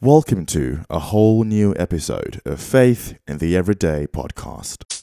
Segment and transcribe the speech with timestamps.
[0.00, 5.02] Welcome to a whole new episode of Faith in the Everyday podcast.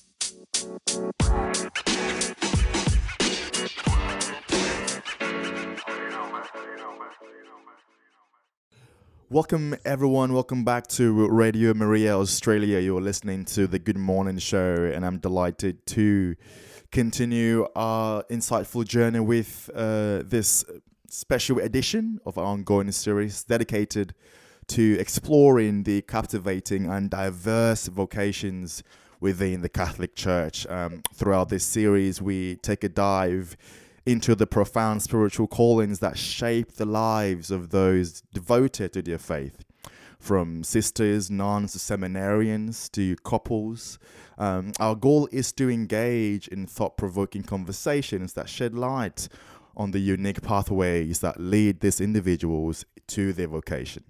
[9.29, 10.31] Welcome, everyone.
[10.31, 12.79] Welcome back to Radio Maria Australia.
[12.79, 16.37] You're listening to the Good Morning Show, and I'm delighted to
[16.93, 20.63] continue our insightful journey with uh, this
[21.09, 24.15] special edition of our ongoing series dedicated
[24.67, 28.83] to exploring the captivating and diverse vocations
[29.19, 30.67] within the Catholic Church.
[30.67, 33.55] Um, throughout this series, we take a dive
[34.05, 39.63] into the profound spiritual callings that shape the lives of those devoted to their faith.
[40.19, 43.99] From sisters, nuns, to seminarians, to couples.
[44.37, 49.27] Um, our goal is to engage in thought provoking conversations that shed light
[49.77, 54.03] on the unique pathways that lead these individuals to their vocation.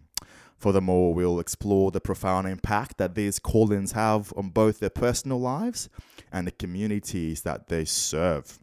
[0.57, 5.89] Furthermore, we'll explore the profound impact that these callings have on both their personal lives
[6.31, 8.59] and the communities that they serve.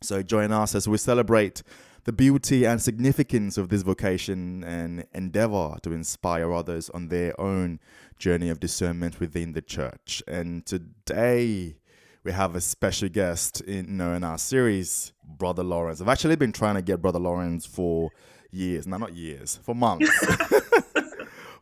[0.00, 1.62] So, join us as we celebrate
[2.04, 7.80] the beauty and significance of this vocation and endeavor to inspire others on their own
[8.18, 10.22] journey of discernment within the church.
[10.26, 11.76] And today,
[12.24, 16.00] we have a special guest in, you know, in our series, Brother Lawrence.
[16.00, 18.10] I've actually been trying to get Brother Lawrence for
[18.50, 18.86] years.
[18.86, 20.10] No, not years, for months.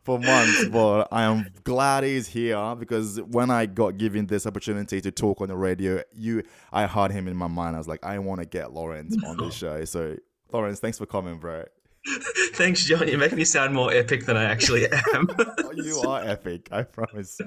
[0.07, 5.01] for months, but I am glad he's here because when I got given this opportunity
[5.01, 7.75] to talk on the radio, you I heard him in my mind.
[7.75, 9.83] I was like, I want to get Lawrence on this show.
[9.83, 10.15] So
[10.53, 11.65] Lawrence, thanks for coming, bro.
[12.53, 13.07] Thanks, John.
[13.07, 15.27] You make me sound more epic than I actually am.
[15.75, 17.39] you are epic, I promise.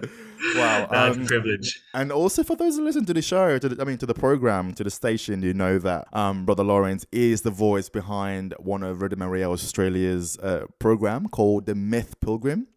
[0.54, 1.82] Wow, um, privilege.
[1.94, 4.14] And also for those who listen to the show, to the, I mean, to the
[4.14, 8.82] program, to the station, you know that um, Brother Lawrence is the voice behind one
[8.82, 12.68] of Radio Maria Australia's uh, program called The Myth Pilgrim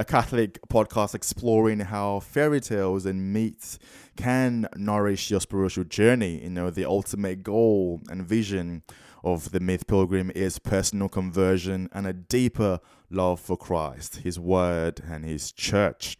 [0.00, 3.78] a Catholic podcast exploring how fairy tales and myths
[4.16, 6.42] can nourish your spiritual journey.
[6.42, 8.82] You know, the ultimate goal and vision
[9.22, 15.02] of the Myth Pilgrim is personal conversion and a deeper love for Christ, His Word,
[15.06, 16.16] and His Church.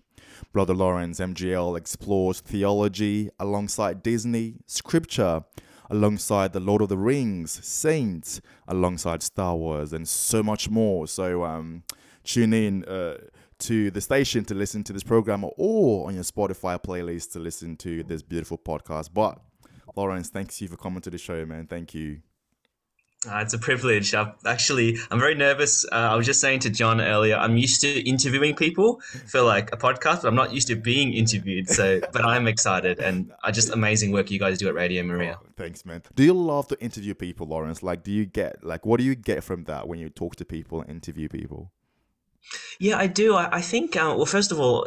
[0.53, 5.45] Brother Lawrence MGL explores theology alongside Disney, scripture
[5.89, 11.07] alongside The Lord of the Rings, Saints alongside Star Wars, and so much more.
[11.07, 11.85] So um,
[12.23, 12.85] tune in.
[12.85, 13.17] Uh,
[13.61, 17.77] to the station to listen to this program or on your Spotify playlist to listen
[17.79, 19.11] to this beautiful podcast.
[19.13, 19.39] But
[19.97, 21.67] Lawrence, thanks you for coming to the show, man.
[21.67, 22.21] Thank you.
[23.31, 24.15] Uh, it's a privilege.
[24.15, 25.85] I've actually, I'm very nervous.
[25.85, 29.75] Uh, I was just saying to John earlier, I'm used to interviewing people for like
[29.75, 31.69] a podcast, but I'm not used to being interviewed.
[31.69, 35.39] So, but I'm excited, and I just amazing work you guys do at Radio Maria.
[35.39, 36.03] Oh, thanks, man.
[36.15, 37.83] Do you love to interview people, Lawrence?
[37.83, 40.47] Like, do you get like, what do you get from that when you talk to
[40.47, 41.73] people, and interview people?
[42.79, 43.35] Yeah, I do.
[43.35, 43.97] I, I think.
[43.97, 44.87] Uh, well, first of all,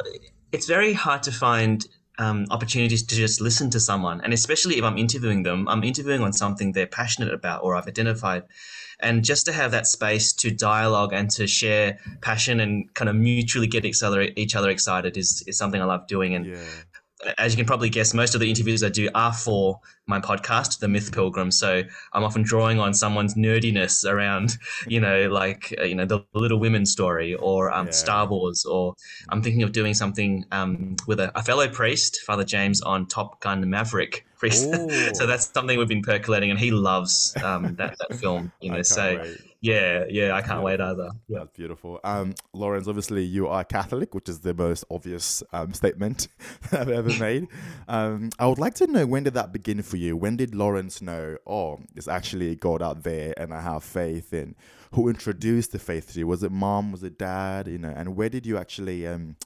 [0.52, 1.86] it's very hard to find
[2.18, 4.20] um, opportunities to just listen to someone.
[4.20, 7.88] And especially if I'm interviewing them, I'm interviewing on something they're passionate about or I've
[7.88, 8.44] identified.
[9.00, 13.16] And just to have that space to dialogue and to share passion and kind of
[13.16, 16.34] mutually get each other, each other excited is, is something I love doing.
[16.34, 16.58] And yeah
[17.38, 20.78] as you can probably guess, most of the interviews I do are for my podcast,
[20.80, 21.50] The Myth Pilgrim.
[21.50, 26.24] So I'm often drawing on someone's nerdiness around, you know, like uh, you know the
[26.34, 27.92] Little Women story or um, yeah.
[27.92, 28.94] Star Wars, or
[29.28, 33.40] I'm thinking of doing something um, with a, a, fellow priest, Father James, on Top
[33.40, 34.26] Gun Maverick.
[34.44, 38.52] so that's something we've been percolating, and he loves um, that that film.
[38.60, 39.18] You know, so.
[39.22, 41.08] Wait yeah, yeah, I can't wait either.
[41.26, 41.38] Yeah.
[41.38, 41.98] That's beautiful.
[42.04, 46.28] Um, Lawrence, obviously you are Catholic, which is the most obvious um, statement
[46.72, 47.48] I've ever made.
[47.88, 50.18] Um, I would like to know when did that begin for you?
[50.18, 54.54] When did Lawrence know, oh, there's actually God out there and I have faith in?
[54.92, 56.26] Who introduced the faith to you?
[56.26, 56.92] Was it mom?
[56.92, 57.66] Was it dad?
[57.66, 59.36] You know, and where did you actually um,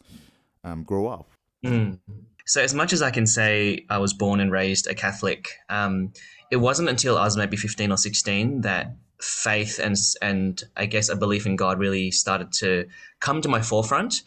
[0.65, 1.31] um, grow up?
[1.65, 2.01] Mm.
[2.45, 5.51] So, as much as I can say, I was born and raised a Catholic.
[5.69, 6.13] Um,
[6.51, 11.09] it wasn't until I was maybe 15 or 16 that faith and and I guess
[11.09, 12.87] a belief in God really started to
[13.21, 14.23] come to my forefront.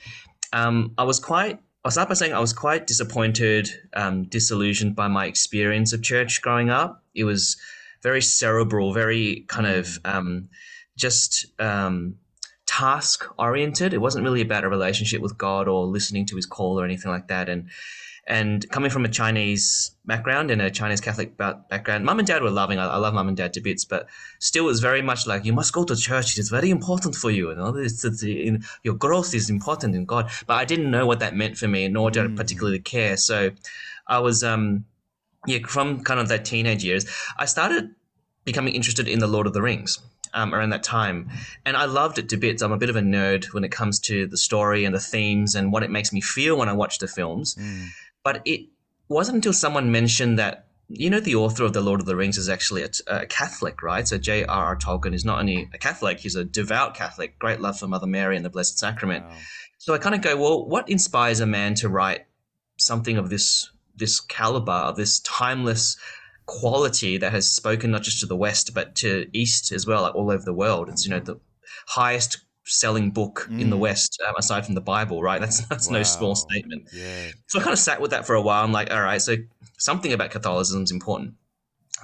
[0.53, 1.59] Um, I was quite.
[1.83, 6.41] I'll start by saying I was quite disappointed, um, disillusioned by my experience of church
[6.41, 7.03] growing up.
[7.15, 7.57] It was
[8.03, 10.49] very cerebral, very kind of um,
[10.95, 12.17] just um,
[12.67, 13.93] task oriented.
[13.93, 17.09] It wasn't really about a relationship with God or listening to His call or anything
[17.09, 17.49] like that.
[17.49, 17.69] And
[18.31, 22.49] and coming from a Chinese background and a Chinese Catholic background, mum and dad were
[22.49, 22.79] loving.
[22.79, 24.07] I, I love mum and dad to bits, but
[24.39, 26.39] still, it's very much like you must go to church.
[26.39, 27.49] It's very important for you.
[27.49, 30.31] You know, it's, it's, in, your growth is important in God.
[30.47, 32.31] But I didn't know what that meant for me, nor did mm.
[32.31, 33.17] I particularly care.
[33.17, 33.51] So,
[34.07, 34.85] I was, um,
[35.45, 37.05] yeah, from kind of that teenage years,
[37.37, 37.93] I started
[38.45, 39.99] becoming interested in the Lord of the Rings.
[40.33, 41.29] um, around that time,
[41.65, 42.61] and I loved it to bits.
[42.61, 45.55] I'm a bit of a nerd when it comes to the story and the themes
[45.55, 47.55] and what it makes me feel when I watch the films.
[47.55, 47.87] Mm.
[48.23, 48.67] But it
[49.07, 52.37] wasn't until someone mentioned that you know the author of the Lord of the Rings
[52.37, 54.07] is actually a, a Catholic, right?
[54.07, 54.75] So J.R.R.
[54.75, 58.35] Tolkien is not only a Catholic; he's a devout Catholic, great love for Mother Mary
[58.35, 59.25] and the Blessed Sacrament.
[59.25, 59.37] Wow.
[59.77, 62.25] So I kind of go, well, what inspires a man to write
[62.77, 65.97] something of this this caliber, of this timeless
[66.45, 70.15] quality that has spoken not just to the West but to East as well, like
[70.15, 70.89] all over the world?
[70.89, 71.39] It's you know the
[71.87, 72.39] highest
[72.71, 73.79] selling book in the Mm.
[73.79, 75.39] West um, aside from the Bible, right?
[75.41, 76.89] That's that's no small statement.
[76.93, 77.31] Yeah.
[77.47, 78.63] So I kind of sat with that for a while.
[78.63, 79.35] I'm like, all right, so
[79.77, 81.33] something about Catholicism is important.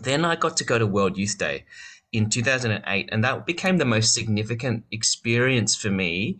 [0.01, 1.65] Then I got to go to World Youth Day
[2.11, 6.39] in 2008, and that became the most significant experience for me.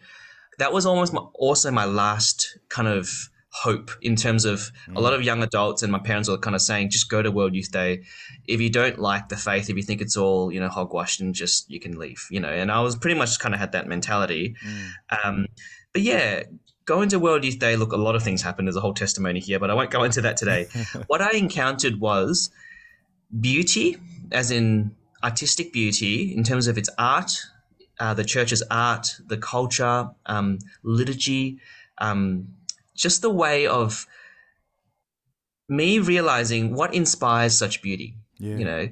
[0.60, 5.14] That was almost my, also my last kind of hope in terms of a lot
[5.14, 7.72] of young adults and my parents were kind of saying, just go to World Youth
[7.72, 8.04] Day.
[8.48, 11.34] If you don't like the faith, if you think it's all you know hogwash, and
[11.34, 12.50] just you can leave, you know.
[12.50, 14.56] And I was pretty much kind of had that mentality.
[14.66, 15.26] Mm.
[15.26, 15.48] Um,
[15.94, 16.44] but yeah,
[16.86, 18.68] going to World Youth Day, look, a lot of things happened.
[18.68, 20.68] There's a whole testimony here, but I won't go into that today.
[21.08, 22.50] what I encountered was
[23.40, 23.98] beauty,
[24.32, 27.32] as in artistic beauty, in terms of its art,
[28.00, 31.60] uh, the church's art, the culture, um, liturgy,
[31.98, 32.48] um,
[32.98, 34.06] just the way of
[35.70, 38.58] me realizing what inspires such beauty Yeah.
[38.58, 38.90] you know.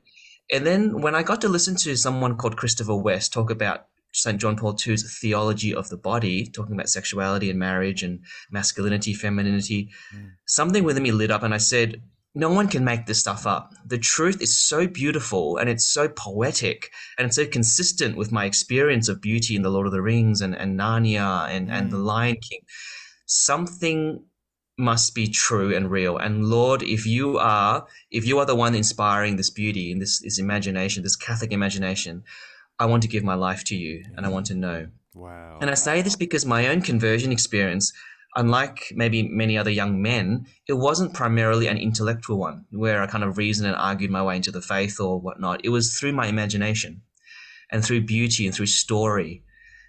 [0.54, 4.40] And then when I got to listen to someone called Christopher West talk about St.
[4.40, 8.20] John Paul II's theology of the body, talking about sexuality and marriage and
[8.52, 10.32] masculinity, femininity, Mm.
[10.46, 12.02] something within me lit up and I said,
[12.38, 13.74] no one can make this stuff up.
[13.86, 18.44] The truth is so beautiful and it's so poetic and it's so consistent with my
[18.46, 21.98] experience of beauty in The Lord of the Rings and, and Narnia and, and The
[21.98, 22.60] Lion King.
[23.26, 24.24] Something
[24.78, 26.18] must be true and real.
[26.18, 30.20] And Lord, if you are, if you are the one inspiring this beauty and this,
[30.20, 32.24] this imagination, this Catholic imagination,
[32.78, 34.88] I want to give my life to you and I want to know.
[35.14, 35.60] Wow.
[35.62, 37.94] And I say this because my own conversion experience,
[38.36, 43.24] unlike maybe many other young men, it wasn't primarily an intellectual one where I kind
[43.24, 45.62] of reasoned and argued my way into the faith or whatnot.
[45.64, 47.02] It was through my imagination
[47.72, 49.45] and through beauty and through story.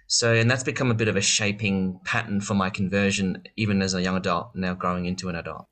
[0.07, 3.93] So, and that's become a bit of a shaping pattern for my conversion, even as
[3.93, 5.67] a young adult, now growing into an adult.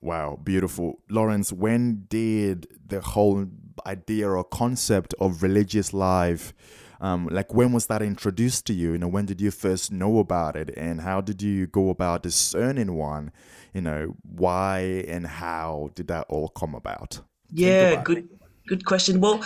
[0.00, 1.00] Wow, beautiful.
[1.10, 3.46] Lawrence, when did the whole
[3.86, 6.52] idea or concept of religious life,
[7.00, 8.92] um, like when was that introduced to you?
[8.92, 12.22] You know, when did you first know about it and how did you go about
[12.22, 13.32] discerning one?
[13.72, 17.20] You know, why and how did that all come about?
[17.50, 18.28] Yeah, good
[18.66, 19.20] good question.
[19.20, 19.44] Well,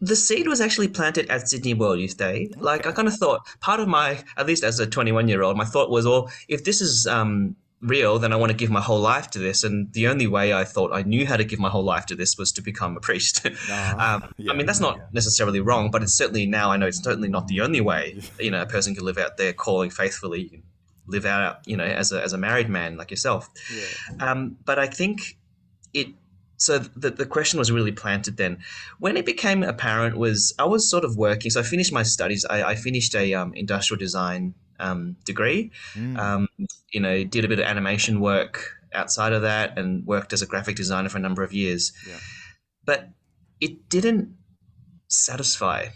[0.00, 2.50] the seed was actually planted at Sydney World Youth Day.
[2.56, 5.56] Like I kind of thought, part of my, at least as a 21 year old,
[5.56, 8.80] my thought was, well, if this is um, real, then I want to give my
[8.80, 9.64] whole life to this.
[9.64, 12.14] And the only way I thought I knew how to give my whole life to
[12.14, 13.46] this was to become a priest.
[13.72, 14.52] Ah, um, yeah.
[14.52, 17.46] I mean, that's not necessarily wrong, but it's certainly now I know it's certainly not
[17.48, 18.20] the only way.
[18.40, 20.62] You know, a person can live out their calling faithfully.
[21.06, 23.48] Live out, you know, as a as a married man like yourself.
[23.74, 24.30] Yeah.
[24.30, 25.36] Um, but I think
[25.92, 26.08] it.
[26.60, 28.58] So the the question was really planted then.
[28.98, 31.50] When it became apparent was I was sort of working.
[31.50, 32.44] So I finished my studies.
[32.44, 35.72] I, I finished a um, industrial design um, degree.
[35.94, 36.18] Mm.
[36.18, 36.48] Um,
[36.92, 40.46] you know, did a bit of animation work outside of that, and worked as a
[40.46, 41.92] graphic designer for a number of years.
[42.06, 42.18] Yeah.
[42.84, 43.08] But
[43.58, 44.36] it didn't
[45.08, 45.86] satisfy.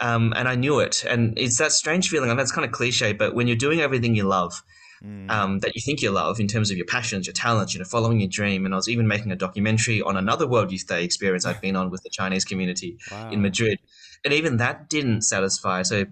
[0.00, 1.04] Um, and I knew it.
[1.04, 2.28] And it's that strange feeling.
[2.28, 4.64] Know it's kind of cliche, but when you're doing everything you love,
[5.02, 5.28] Mm.
[5.30, 7.84] um, that you think you love in terms of your passions, your talents, you know,
[7.84, 8.64] following your dream.
[8.64, 11.74] And I was even making a documentary on another World Youth Day experience I've been
[11.74, 13.30] on with the Chinese community wow.
[13.30, 13.80] in Madrid.
[14.24, 15.82] And even that didn't satisfy.
[15.82, 16.04] So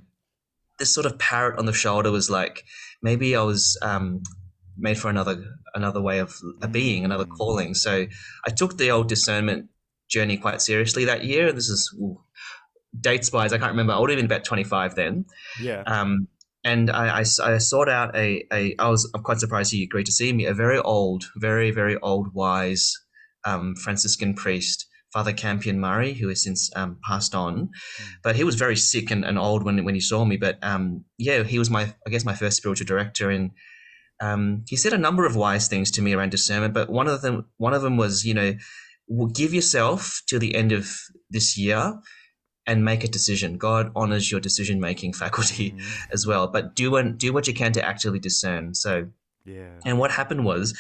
[0.80, 2.64] this sort of parrot on the shoulder was like,
[3.00, 4.25] maybe I was um,
[4.76, 5.44] made for another
[5.75, 7.37] another way of a being, another Mm.
[7.37, 7.75] calling.
[7.75, 8.06] So
[8.44, 9.68] I took the old discernment
[10.09, 11.47] journey quite seriously that year.
[11.47, 12.20] And this is ooh,
[12.99, 13.92] dates wise, I can't remember.
[13.92, 15.26] I would have been about 25 then.
[15.61, 15.82] Yeah.
[15.87, 16.26] Um,
[16.64, 20.07] and I, I, I sought out a, a, I was I'm quite surprised he agreed
[20.07, 22.95] to see me, a very old, very, very old, wise
[23.45, 27.71] um, Franciscan priest, Father Campion Murray, who has since um, passed on.
[28.23, 30.37] But he was very sick and, and old when, when he saw me.
[30.37, 33.31] But um, yeah, he was my, I guess, my first spiritual director.
[33.31, 33.52] And
[34.21, 36.75] um, he said a number of wise things to me around discernment.
[36.75, 38.55] But one of them, one of them was, you know,
[39.33, 40.90] give yourself till the end of
[41.31, 41.95] this year
[42.67, 43.57] and make a decision.
[43.59, 45.83] God honors your decision making faculty Mm.
[46.12, 46.47] as well.
[46.49, 48.75] But do what do what you can to actually discern.
[48.75, 49.09] So,
[49.45, 49.81] Yeah.
[49.85, 50.75] and what happened was,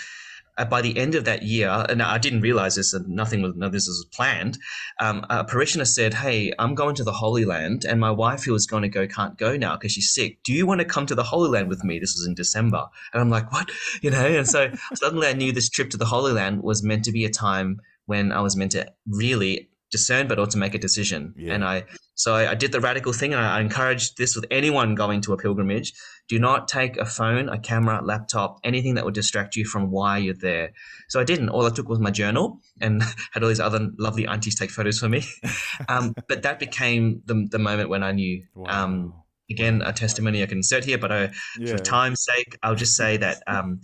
[0.58, 3.54] uh, by the end of that year, and I didn't realize this, and nothing was,
[3.54, 4.58] no, this was planned.
[5.00, 8.52] Um, a parishioner said, "Hey, I'm going to the Holy Land, and my wife, who
[8.52, 10.42] was going to go, can't go now because she's sick.
[10.42, 12.86] Do you want to come to the Holy Land with me?" This was in December,
[13.14, 13.70] and I'm like, "What?"
[14.02, 14.26] You know.
[14.26, 17.24] And so suddenly, I knew this trip to the Holy Land was meant to be
[17.24, 21.34] a time when I was meant to really discern, but also make a decision.
[21.36, 21.54] Yeah.
[21.54, 24.46] And I, so I, I did the radical thing, and I, I encourage this with
[24.50, 25.92] anyone going to a pilgrimage:
[26.28, 30.18] do not take a phone, a camera, laptop, anything that would distract you from why
[30.18, 30.72] you're there.
[31.08, 31.48] So I didn't.
[31.48, 34.98] All I took was my journal and had all these other lovely aunties take photos
[34.98, 35.24] for me.
[35.88, 38.44] um, but that became the the moment when I knew.
[38.66, 39.24] Um, Wow.
[39.50, 41.76] again, a testimony I can insert here, but I, yeah.
[41.76, 43.80] for time's sake, I'll just say that um,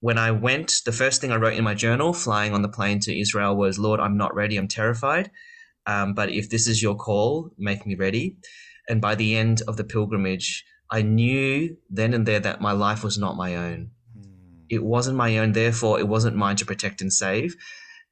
[0.00, 3.00] when I went, the first thing I wrote in my journal, flying on the plane
[3.00, 4.56] to Israel, was, "Lord, I'm not ready.
[4.56, 5.30] I'm terrified.
[5.86, 8.36] Um, but if this is your call, make me ready."
[8.88, 13.02] And by the end of the pilgrimage, I knew then and there that my life
[13.02, 13.90] was not my own.
[14.16, 14.64] Mm.
[14.68, 15.52] It wasn't my own.
[15.52, 17.56] Therefore, it wasn't mine to protect and save.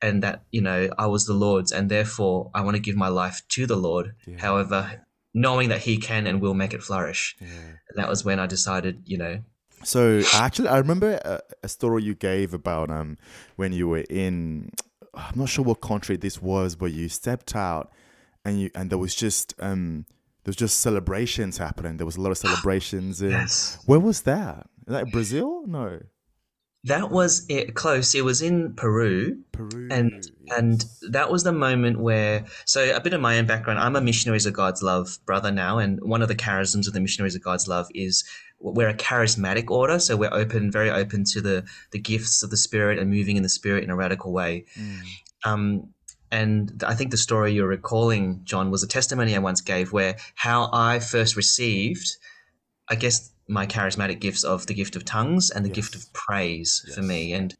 [0.03, 3.09] And that you know I was the Lord's, and therefore I want to give my
[3.09, 4.14] life to the Lord.
[4.26, 4.38] Yeah.
[4.38, 7.37] However, knowing that He can and will make it flourish.
[7.41, 7.49] Yeah.
[7.88, 9.43] And that was when I decided, you know,
[9.85, 13.17] So actually, I remember a, a story you gave about um
[13.57, 14.71] when you were in.
[15.14, 17.93] I'm not sure what country this was, but you stepped out,
[18.45, 20.07] and you and there was just um
[20.45, 21.97] there was just celebrations happening.
[21.97, 23.23] There was a lot of celebrations.
[23.23, 23.79] In, Yes.
[23.87, 24.67] Where was that?
[24.87, 25.64] Is that Brazil?
[25.67, 26.00] No,
[26.85, 28.14] that was it, close.
[28.14, 29.88] It was in Peru, Peru.
[29.91, 32.45] and and that was the moment where.
[32.67, 33.79] So a bit of my own background.
[33.79, 37.00] I'm a Missionaries of God's Love brother now, and one of the charisms of the
[37.00, 38.25] Missionaries of God's Love is
[38.73, 39.99] we're a charismatic order.
[39.99, 43.42] So we're open, very open to the the gifts of the Spirit and moving in
[43.42, 44.64] the Spirit in a radical way.
[44.78, 45.02] Mm.
[45.44, 45.88] Um,
[46.30, 50.16] and I think the story you're recalling, John, was a testimony I once gave where
[50.35, 52.09] how I first received,
[52.88, 55.76] I guess, my charismatic gifts of the gift of tongues and the Yes.
[55.76, 57.35] gift of praise for me.
[57.35, 57.54] And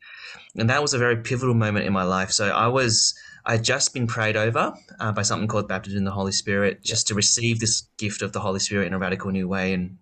[0.57, 2.31] and that was a very pivotal moment in my life.
[2.31, 6.05] So I was I had just been prayed over uh, by something called baptism in
[6.05, 9.31] the Holy Spirit, just to receive this gift of the Holy Spirit in a radical
[9.31, 9.75] new way.
[9.75, 9.99] And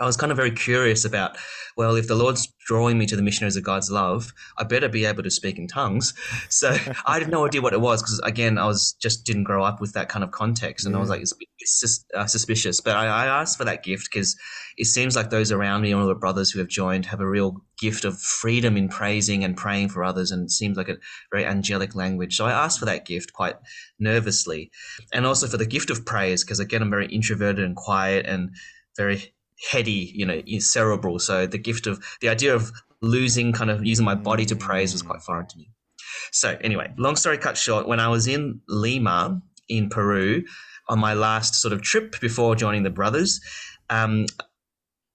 [0.00, 1.36] I was kind of very curious about,
[1.76, 5.04] well, if the Lord's drawing me to the missionaries of God's love, I better be
[5.04, 6.14] able to speak in tongues.
[6.48, 9.64] So I had no idea what it was because, again, I was just didn't grow
[9.64, 12.80] up with that kind of context, and I was like, it's, it's just uh, suspicious.
[12.80, 14.36] But I, I asked for that gift because
[14.76, 17.56] it seems like those around me, all the brothers who have joined, have a real
[17.78, 20.98] gift of freedom in praising and praying for others, and it seems like a
[21.30, 22.36] very angelic language.
[22.36, 23.56] So I asked for that gift quite
[23.98, 24.70] nervously,
[25.12, 28.50] and also for the gift of praise because, again, I'm very introverted and quiet and
[28.96, 29.34] very
[29.70, 31.18] heady, you know, cerebral.
[31.18, 34.92] So the gift of the idea of losing, kind of using my body to praise,
[34.92, 35.70] was quite foreign to me.
[36.30, 40.44] So anyway, long story cut short, when I was in Lima in Peru
[40.88, 43.40] on my last sort of trip before joining the brothers,
[43.90, 44.26] um,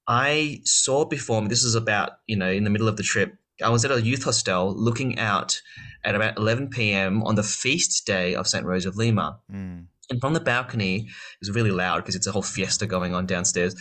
[0.07, 1.49] I saw before me.
[1.49, 3.35] This is about you know in the middle of the trip.
[3.63, 5.59] I was at a youth hostel looking out
[6.03, 7.23] at about 11 p.m.
[7.23, 9.39] on the feast day of Saint Rose of Lima.
[9.51, 9.85] Mm.
[10.09, 13.25] And from the balcony, it was really loud because it's a whole fiesta going on
[13.25, 13.75] downstairs.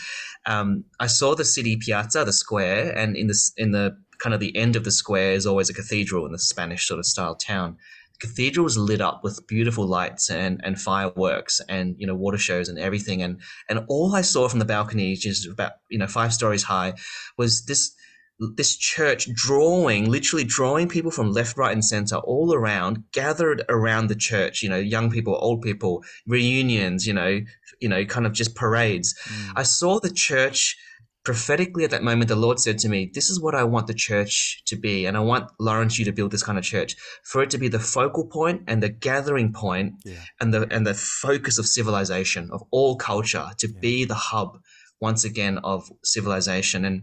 [0.47, 4.41] Um, I saw the city piazza, the square, and in the in the kind of
[4.41, 7.35] the end of the square is always a cathedral in the Spanish sort of style
[7.35, 7.77] town.
[8.19, 12.39] The cathedral was lit up with beautiful lights and, and fireworks and you know water
[12.39, 13.23] shows and everything.
[13.23, 16.65] And and all I saw from the balcony, which is about you know five stories
[16.65, 16.95] high,
[17.37, 17.95] was this
[18.39, 24.09] this church drawing, literally drawing people from left, right, and center all around, gathered around
[24.09, 24.63] the church.
[24.63, 27.07] You know, young people, old people, reunions.
[27.07, 27.41] You know,
[27.81, 29.15] you know, kind of just parades.
[29.29, 29.53] Mm.
[29.57, 30.77] I saw the church
[31.25, 32.29] prophetically at that moment.
[32.29, 35.17] The Lord said to me, "This is what I want the church to be, and
[35.17, 37.81] I want Lawrence you to build this kind of church for it to be the
[37.81, 40.23] focal point and the gathering point Yeah.
[40.41, 43.81] and the and the focus of civilization of all culture to Yeah.
[43.81, 44.59] be the hub
[45.01, 47.03] once again of civilization and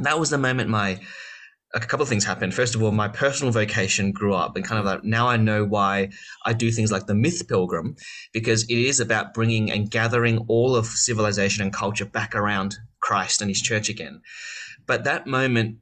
[0.00, 1.00] that was the moment my
[1.74, 2.54] a couple of things happened.
[2.54, 5.64] First of all my personal vocation grew up and kind of like now i know
[5.64, 6.08] why
[6.46, 7.96] i do things like the myth pilgrim
[8.32, 13.40] because it is about bringing and gathering all of civilization and culture back around christ
[13.42, 14.22] and his church again.
[14.86, 15.78] But that moment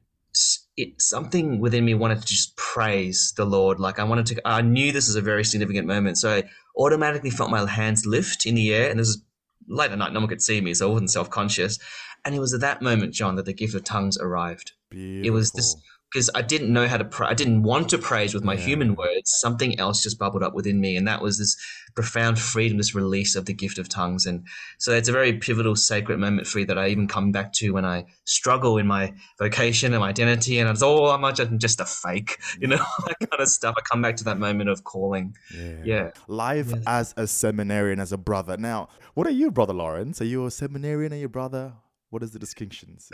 [0.75, 3.79] it something within me wanted to just praise the lord.
[3.79, 6.43] Like i wanted to i knew this is a very significant moment so i
[6.77, 9.23] automatically felt my hands lift in the air and this is
[9.69, 11.79] late at night no one could see me so i wasn't self-conscious
[12.25, 15.27] and it was at that moment john that the gift of tongues arrived Beautiful.
[15.27, 15.75] it was this
[16.13, 17.27] because I didn't know how to pray.
[17.27, 18.61] I didn't want to praise with my Yeah.
[18.61, 19.29] human words.
[19.41, 21.57] Something else just bubbled up within me, and that was this
[21.95, 24.25] profound freedom, this release of the gift of tongues.
[24.25, 24.45] And
[24.77, 27.71] so it's a very pivotal, sacred moment for me that I even come back to
[27.71, 31.59] when I struggle in my vocation and my identity, and it's oh, I'm not- I'm
[31.59, 33.75] just a fake, you know, that kind of stuff.
[33.77, 35.35] I come back to that moment of calling.
[35.53, 35.81] Yeah.
[35.83, 36.11] Yeah.
[36.29, 36.83] Life Yes.
[36.87, 38.55] as a seminarian, as a brother.
[38.55, 40.21] Now, what are you, brother Lawrence?
[40.21, 41.11] Are you a seminarian?
[41.11, 41.73] Are you a brother?
[42.09, 43.09] What is the distinctions?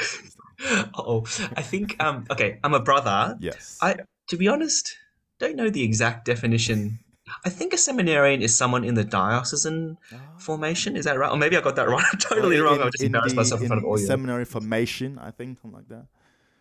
[0.95, 1.23] oh,
[1.57, 3.37] I think um, okay, I'm a brother.
[3.39, 3.77] yes.
[3.81, 3.95] I,
[4.29, 4.95] to be honest,
[5.39, 6.99] don't know the exact definition.
[7.45, 10.17] I think a seminarian is someone in the diocesan Ah.
[10.37, 10.95] formation.
[10.95, 11.31] Is that right?
[11.31, 12.03] Or maybe I got that wrong.
[12.11, 12.81] I'm totally Well, wrong.
[12.81, 14.05] I'm just in embarrassed myself in front of all you.
[14.05, 16.05] Seminary formation, I think, something like that.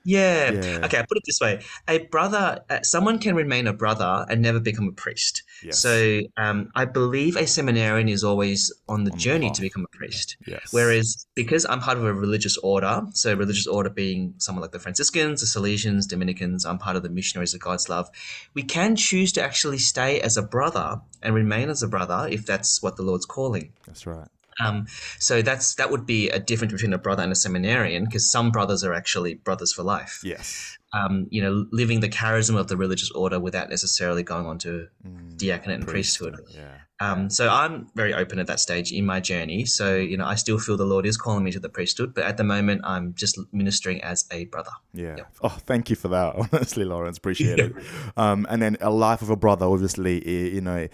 [0.05, 0.51] Yeah.
[0.53, 0.81] Yeah.
[0.85, 4.43] Okay, I put it this way: a brother, uh, someone can remain a brother and
[4.43, 5.43] never become a priest.
[5.63, 5.79] Yes.
[5.79, 9.57] So um, I believe a seminarian is always on the On journey path.
[9.57, 10.37] to become a priest.
[10.47, 10.73] yes.
[10.73, 14.79] Whereas because I'm part of a religious order, so religious order being someone like the
[14.79, 18.11] Franciscans, the Salesians, Dominicans, I'm part of the Missionaries of God's Love.
[18.55, 22.45] We can choose to actually stay as a brother and remain as a brother if
[22.45, 23.73] that's what the Lord's calling.
[23.87, 24.29] that's right.
[24.61, 24.87] Um,
[25.19, 28.51] so that's that would be a difference between a brother and a seminarian because some
[28.51, 30.21] brothers are actually brothers for life.
[30.25, 30.79] Yes.
[30.95, 34.89] Um, you know, living the charism of the religious order without necessarily going on to
[35.07, 36.37] Mm, diaconate and priesthood.
[36.51, 36.79] Yeah.
[37.01, 39.65] Um, so I'm very open at that stage in my journey.
[39.65, 42.25] So you know, I still feel the Lord is calling me to the priesthood, but
[42.25, 44.71] at the moment, I'm just ministering as a brother.
[44.93, 45.15] Yeah.
[45.19, 45.25] Yeah.
[45.43, 46.37] Oh, thank you for that.
[46.53, 47.73] Honestly, Lawrence, appreciate it.
[48.17, 50.87] Um, and then a life of a brother, obviously, you know,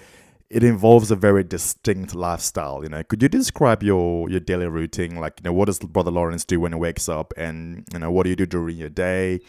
[0.50, 2.82] it involves a very distinct lifestyle.
[2.82, 5.16] You know, could you describe your your daily routine?
[5.16, 8.10] Like, you know, what does Brother Lawrence do when he wakes up, and you know,
[8.10, 9.40] what do you do during your day?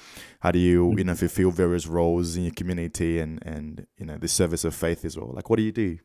[0.42, 4.18] How do you, you know, fulfill various roles in your community and and you know
[4.18, 5.32] the service of faith as well?
[5.34, 6.00] Like, what do you do?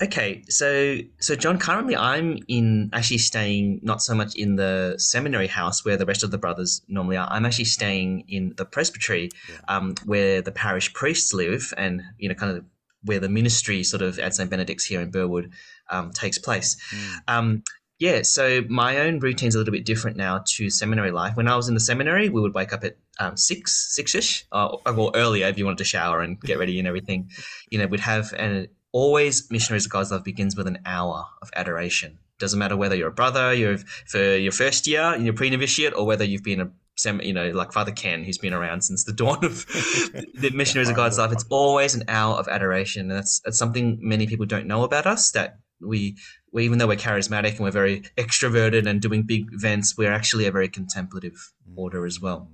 [0.00, 5.46] Okay, so so John, currently I'm in actually staying not so much in the seminary
[5.46, 7.28] house where the rest of the brothers normally are.
[7.30, 9.56] I'm actually staying in the presbytery, Yeah.
[9.68, 12.64] um, where the parish priests live, and you know, kind of
[13.04, 15.52] where the ministry sort of at St Benedict's here in Burwood
[15.90, 16.76] um, takes place.
[16.94, 17.18] Mm.
[17.28, 17.62] Um,
[17.98, 21.36] yeah, so my own routine's a little bit different now to seminary life.
[21.36, 24.76] When I was in the seminary, we would wake up at um, six, six-ish, uh,
[24.86, 27.30] or earlier if you wanted to shower and get ready and everything.
[27.70, 31.50] You know, we'd have an always missionaries of God's love begins with an hour of
[31.56, 32.18] adoration.
[32.38, 36.04] Doesn't matter whether you're a brother, you're for your first year in your pre-novitiate, or
[36.04, 36.70] whether you've been a
[37.02, 39.66] sem- you know, like Father Ken, who's been around since the dawn of
[40.34, 41.32] the missionaries of God's life.
[41.32, 45.06] It's always an hour of adoration, and that's that's something many people don't know about
[45.06, 45.32] us.
[45.32, 46.16] That we,
[46.52, 50.46] we even though we're charismatic and we're very extroverted and doing big events, we're actually
[50.46, 52.48] a very contemplative order as well.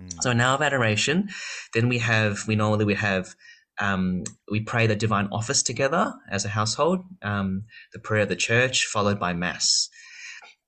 [0.00, 0.22] Mm.
[0.22, 1.28] So an hour of adoration.
[1.72, 3.34] Then we have we normally we have
[3.80, 8.36] um, we pray the divine office together as a household, um, the prayer of the
[8.36, 9.88] church, followed by mass.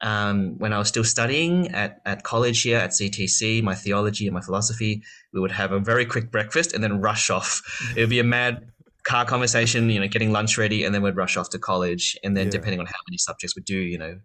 [0.02, 4.34] Um, when I was still studying at, at college here at CTC, my theology and
[4.34, 7.62] my philosophy, we would have a very quick breakfast and then rush off.
[7.96, 8.70] It would be a mad
[9.04, 12.18] car conversation, you know, getting lunch ready, and then we'd rush off to college.
[12.24, 12.50] And then Yeah.
[12.50, 14.18] depending on how many subjects we do, you know,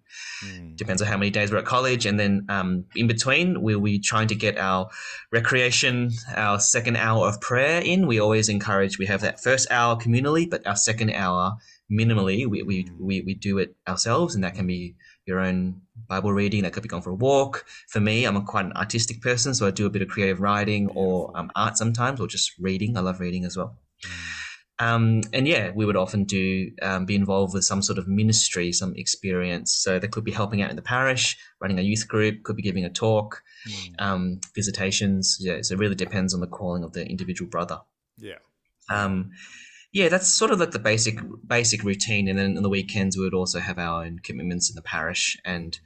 [0.43, 0.75] Mm.
[0.75, 3.99] depends on how many days we're at college and then um, in between we'll be
[3.99, 4.89] trying to get our
[5.31, 9.95] recreation our second hour of prayer in we always encourage we have that first hour
[9.95, 11.53] communally but our second hour
[11.91, 16.33] minimally we, we, we, we do it ourselves and that can be your own bible
[16.33, 19.21] reading that could be going for a walk for me i'm a quite an artistic
[19.21, 22.53] person so i do a bit of creative writing or um, art sometimes or just
[22.59, 23.77] reading i love reading as well
[24.79, 28.71] um, and yeah, we would often do um, be involved with some sort of ministry,
[28.71, 29.73] some experience.
[29.73, 32.63] So that could be helping out in the parish, running a youth group, could be
[32.63, 34.01] giving a talk, Mm.
[34.01, 35.37] um, visitations.
[35.39, 37.81] Yeah, so it really depends on the calling of the individual brother.
[38.17, 38.39] Yeah.
[39.93, 42.27] Yeah, that's sort of like the basic basic routine.
[42.27, 45.37] And then on the weekends, we would also have our own commitments in the parish.
[45.43, 45.77] And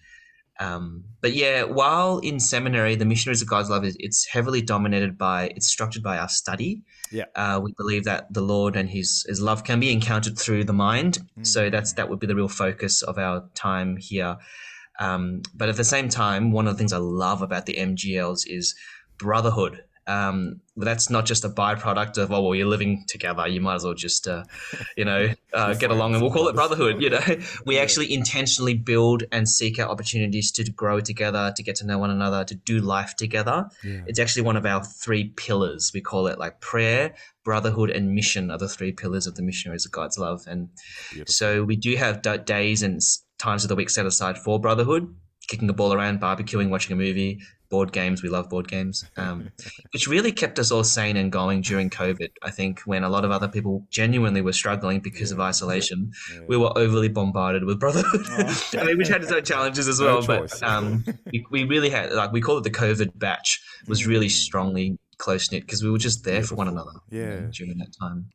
[0.59, 5.17] um, but yeah, while in seminary, the Missionaries of God's Love is it's heavily dominated
[5.17, 6.83] by it's structured by our study.
[7.11, 7.25] Yeah.
[7.35, 10.73] Uh, we believe that the Lord and His His love can be encountered through the
[10.73, 11.19] mind.
[11.39, 11.47] Mm.
[11.47, 14.37] So that's that would be the real focus of our time here.
[14.99, 18.43] Um, but at the same time, one of the things I love about the MGLs
[18.47, 18.75] is
[19.17, 19.83] brotherhood.
[20.07, 23.47] Um, that's not just a byproduct of oh well you're living together.
[23.47, 24.43] You might as well just uh,
[24.95, 27.21] you know uh, get along and we'll call it brotherhood you know.
[27.65, 31.97] We actually intentionally build and seek out opportunities to grow together to get to know
[31.97, 33.69] one another to do life together.
[33.83, 34.01] Yeah.
[34.07, 35.91] it's actually one of our three pillars.
[35.93, 39.85] We call it like prayer brotherhood and mission are the three pillars of the missionaries
[39.85, 40.43] of god's love.
[40.47, 40.69] And
[41.11, 41.31] Beautiful.
[41.31, 42.99] so we do have days and
[43.37, 45.15] times of the week set aside for brotherhood,
[45.47, 48.21] kicking a ball around, barbecuing, watching a movie, board games.
[48.23, 49.49] We love board games, um,
[49.93, 52.29] which really kept us all sane and going during COVID.
[52.43, 56.41] I think when a lot of other people genuinely were struggling because of isolation, Yeah.
[56.47, 58.21] we were overly bombarded with brotherhood.
[58.29, 58.62] Oh.
[58.79, 60.60] I mean, which had its own challenges as well, choice.
[60.60, 63.62] but um, we, we really had like we call it the COVID batch.
[63.88, 64.31] Was really Mm.
[64.31, 67.47] strongly close knit because we were just there for one another Yeah.
[67.51, 68.29] during that time.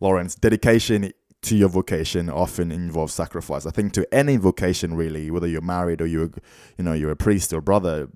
[0.00, 3.66] Lawrence, dedication to your vocation often involves sacrifice.
[3.66, 6.30] I think to any vocation really, whether you're married or you're,
[6.76, 8.08] you know, you're a priest or brother,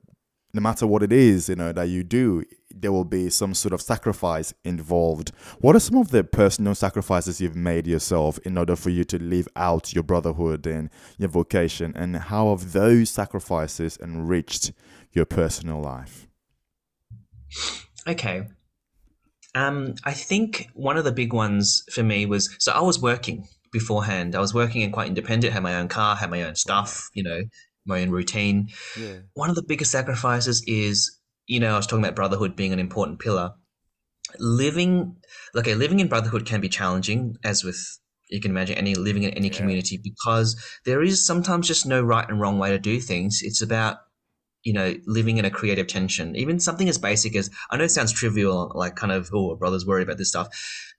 [0.52, 3.72] no matter what it is, you know, that you do, there will be some sort
[3.72, 5.32] of sacrifice involved.
[5.58, 9.18] What are some of the personal sacrifices you've made yourself in order for you to
[9.18, 11.92] live out your brotherhood and your vocation?
[11.96, 14.72] And how have those sacrifices enriched
[15.12, 16.28] your personal life?
[18.06, 18.46] Okay.
[19.54, 23.46] Um, I think one of the big ones for me was so I was working
[23.72, 24.34] beforehand.
[24.34, 27.22] I was working and quite independent, had my own car, had my own stuff, you
[27.22, 27.42] know,
[27.86, 28.68] my own routine.
[28.98, 29.18] Yeah.
[29.34, 32.78] One of the biggest sacrifices is, you know, I was talking about brotherhood being an
[32.78, 33.52] important pillar.
[34.38, 35.16] Living,
[35.54, 37.98] okay, living in brotherhood can be challenging, as with
[38.30, 39.58] you can imagine any living in any Yeah.
[39.58, 43.40] community because there is sometimes just no right and wrong way to do things.
[43.42, 43.98] It's about
[44.64, 46.34] you know living in a creative tension.
[46.36, 49.86] Even something as basic as I know it sounds trivial, like kind of oh brothers
[49.86, 50.48] worry about this stuff.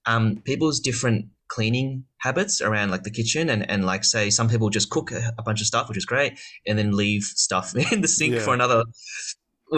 [0.05, 4.69] Um, people's different cleaning habits around like the kitchen and, and like say some people
[4.69, 8.01] just cook a, a bunch of stuff which is great and then leave stuff in
[8.01, 8.39] the sink Yeah.
[8.39, 8.83] for another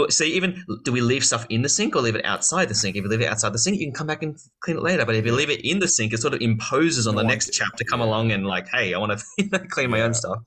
[0.09, 2.95] see, even do we leave stuff in the sink or leave it outside the sink?
[2.95, 5.05] If you leave it outside the sink, you can come back and clean it later.
[5.05, 7.51] But if you leave it in the sink, it sort of imposes on the next
[7.51, 10.05] chap to come along and like, hey, I want to clean my Yeah.
[10.05, 10.39] own stuff.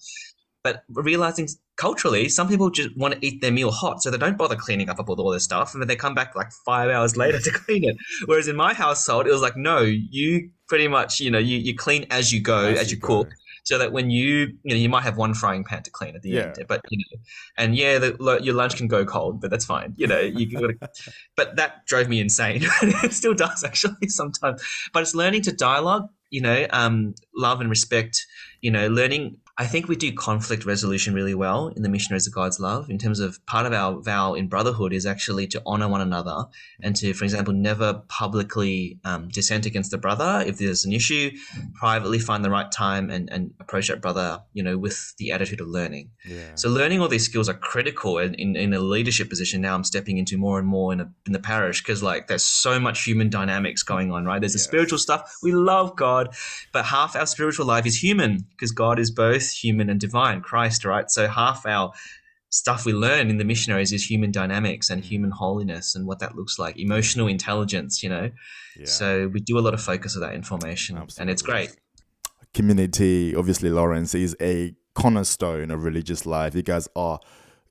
[0.63, 4.37] But realizing culturally, some people just want to eat their meal hot, so they don't
[4.37, 7.17] bother cleaning up with all this stuff, and then they come back like five hours
[7.17, 7.97] later to clean it.
[8.27, 11.75] Whereas in my household, it was like, no, you pretty much, you know, you, you
[11.77, 13.25] clean as you go, as, you, go.
[13.25, 13.33] cook,
[13.65, 16.23] so that when you you know you might have one frying pan to clean at
[16.23, 16.43] the Yeah.
[16.57, 17.21] end but you know
[17.59, 20.49] and yeah the, lo- your lunch can go cold but that's fine you know you
[20.49, 20.79] can
[21.37, 26.09] but that drove me insane it still does actually sometimes but it's learning to dialogue
[26.31, 28.27] you know um, love and respect
[28.61, 32.33] you know learning i think we do conflict resolution really well in the missionaries of
[32.41, 35.89] god's love in terms of part of our vow in brotherhood is actually to honor
[35.97, 36.39] one another
[36.83, 41.31] and to for example never publicly um, dissent against the brother if there's an issue
[41.75, 45.61] privately find the right time and, and approach that brother you know with the attitude
[45.61, 46.55] of learning Yeah.
[46.55, 49.61] so learning all these skills are critical in, in, in a leadership position.
[49.61, 52.45] Now I'm stepping into more and more in, a, in the parish because like there's
[52.45, 54.41] so much human dynamics going on, right?
[54.41, 55.21] There's the spiritual stuff.
[55.43, 56.35] We love God,
[56.73, 60.85] but half our spiritual life is human because God is both human and divine, Christ,
[60.85, 61.11] right?
[61.11, 61.93] So half our
[62.51, 65.07] stuff we learn in the missionaries is human dynamics and mm.
[65.07, 68.31] human holiness and what that looks like, emotional intelligence, you know?
[68.77, 68.87] yeah.
[68.87, 71.71] So we do a lot of focus of that information and it's great.
[72.53, 76.55] community, obviously, Lawrence is a cornerstone of religious life.
[76.55, 77.21] You guys are,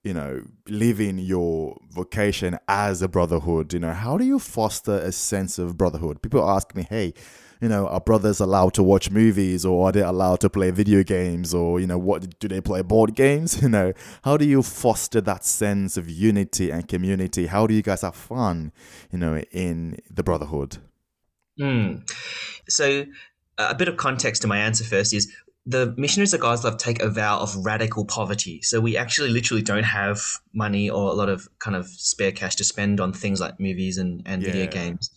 [0.03, 3.73] you know, living your vocation as a brotherhood.
[3.73, 6.21] You know, how do you foster a sense of brotherhood?
[6.21, 7.13] People ask me, hey,
[7.61, 11.03] you know, are brothers allowed to watch movies or are they allowed to play video
[11.03, 13.61] games or, you know, what do they play board games?
[13.69, 17.47] You know, how do you foster that sense of unity and community?
[17.47, 18.71] How do you guys have fun,
[19.11, 20.77] you know, in the brotherhood?
[21.59, 22.09] Mm.
[22.69, 23.05] So,
[23.57, 25.29] a bit of context to my answer first is
[25.65, 28.61] the missionaries of God's love take a vow of radical poverty.
[28.61, 30.21] So we actually literally don't have
[30.53, 33.97] money or a lot of kind of spare cash to spend on things like movies
[33.97, 35.11] and, and video games.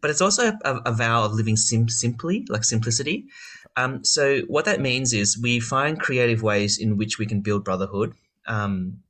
[0.00, 3.26] But it's also a, a vow of living sim- simply, like simplicity.
[3.76, 7.64] Um, so what that means is we find creative ways in which we can build
[7.64, 8.14] brotherhood.
[8.46, 9.00] Um,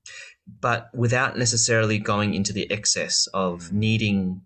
[0.60, 4.40] but without necessarily going into the excess of needing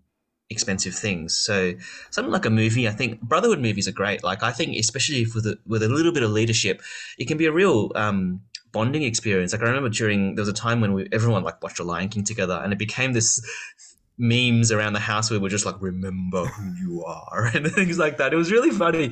[0.49, 1.35] expensive things.
[1.35, 1.73] So
[2.11, 4.23] something like a movie, I think brotherhood movies are great.
[4.23, 6.81] Like I think, especially if with a, with a little bit of leadership,
[7.17, 9.53] it can be a real um, bonding experience.
[9.53, 12.09] Like I remember during there was a time when we everyone like watched The Lion
[12.09, 13.41] King together, and it became this
[14.17, 18.17] memes around the house where we're just like remember who you are and things like
[18.17, 19.05] that it was really funny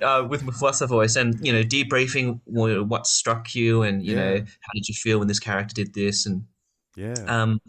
[0.00, 4.72] uh, with Mufasa voice and you know debriefing what struck you and you know how
[4.72, 6.44] did you feel when this character did this and
[6.94, 7.24] Yeah.
[7.26, 7.60] um,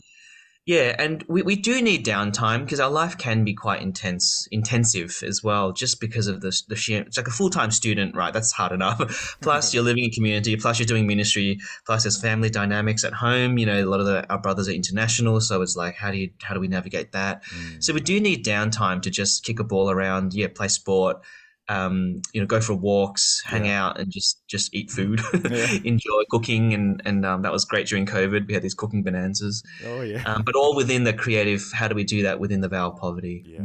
[0.66, 5.22] yeah, and we, we do need downtime because our life can be quite intense, intensive
[5.24, 7.02] as well, just because of the, the sheer.
[7.02, 8.34] It's like a full time student, right?
[8.34, 9.38] That's hard enough.
[9.42, 10.56] plus, you're living in community.
[10.56, 11.60] Plus, you're doing ministry.
[11.86, 13.60] Plus, there's family dynamics at home.
[13.60, 16.18] You know, a lot of the, our brothers are international, so it's like, how do
[16.18, 17.44] you how do we navigate that?
[17.44, 17.84] Mm.
[17.84, 21.22] So we do need downtime to just kick a ball around, yeah, play sport,
[21.68, 23.86] um, you know, go for walks, hang Yeah.
[23.86, 25.78] out, and just just eat food, Yeah.
[25.84, 28.48] enjoy cooking, and and um, that was great during COVID.
[28.48, 30.24] We had these cooking bonanzas, oh, yeah.
[30.26, 31.64] um, but all within the creative.
[31.74, 33.44] How do we do that within the vow of poverty?
[33.48, 33.62] Yeah.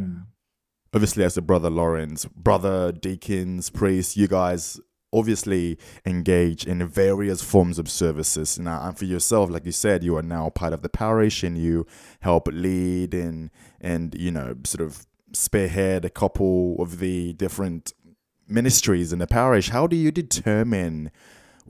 [0.92, 4.80] Obviously, as a brother Lawrence, brother deacons, priests, you guys
[5.12, 8.58] obviously engage in various forms of services.
[8.58, 11.58] Now, and for yourself, like you said, you are now part of the parish and
[11.58, 11.86] you
[12.20, 17.92] help lead and and you know sort of spearhead a couple of the different
[18.48, 19.70] ministries in the parish.
[19.70, 21.10] How do you determine?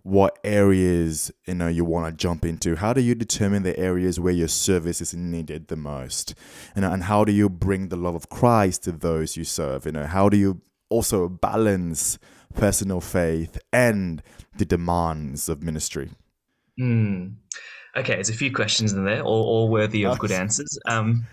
[0.02, 4.18] what areas you know you want to jump into how do you determine the areas
[4.18, 6.34] where your service is needed the most
[6.74, 9.92] and, and how do you bring the love of christ to those you serve you
[9.92, 12.18] know how do you also balance
[12.54, 14.22] personal faith and
[14.56, 16.08] the demands of ministry
[16.80, 17.26] Hmm.
[17.96, 20.78] Okay, there's a few questions in there, all, all worthy of good answers.
[20.86, 21.26] Um,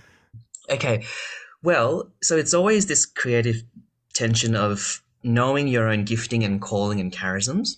[0.70, 1.06] okay,
[1.64, 3.64] well, so it's always this creative
[4.14, 7.78] tension of knowing your own gifting and calling and charisms,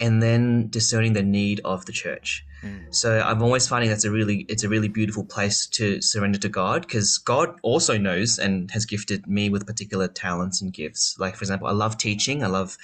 [0.00, 2.44] and then discerning the need of the church.
[2.90, 6.48] So I'm always finding that's a really it's a really beautiful place to surrender to
[6.48, 11.16] God because God also knows and has gifted me with particular talents and gifts.
[11.18, 12.42] Like for example, I love teaching.
[12.42, 12.78] I love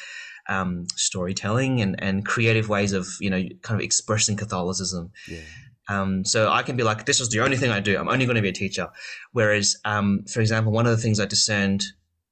[0.48, 5.12] um, storytelling and, and creative ways of you know kind of expressing Catholicism.
[5.26, 5.40] Yeah.
[5.90, 7.98] Um, so I can be like, this is the only thing I do.
[7.98, 8.88] I'm only going to be a teacher.
[9.32, 11.84] Whereas, um, for example, one of the things I discerned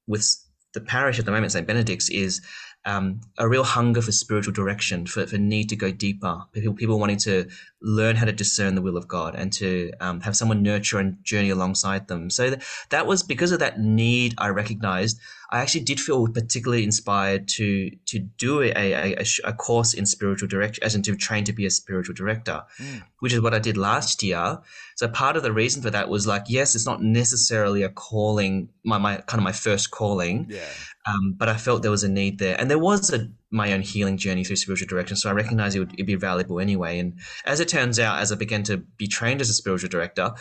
[0.07, 0.25] with
[0.73, 1.67] the parish at the moment, St.
[1.67, 2.41] Benedict's, is
[2.85, 6.99] um, a real hunger for spiritual direction, for, for need to go deeper, people, people
[6.99, 7.49] wanting to
[7.81, 11.17] learn how to discern the will of God and to um, have someone nurture and
[11.23, 12.29] journey alongside them.
[12.29, 15.19] So th- that was because of that need I recognized.
[15.51, 20.47] I actually did feel particularly inspired to to do a, a, a course in spiritual
[20.47, 23.03] direction, as in to train to be a spiritual director, mm.
[23.19, 24.59] which is what I did last year.
[24.95, 28.69] So part of the reason for that was like, yes, it's not necessarily a calling,
[28.83, 30.61] my, my kind of my first calling, yeah.
[31.07, 33.81] Um, but I felt there was a need there, and there was a, my own
[33.81, 35.15] healing journey through spiritual direction.
[35.15, 36.99] So I recognized it would it'd be valuable anyway.
[36.99, 40.33] And as it turns out, as I began to be trained as a spiritual director,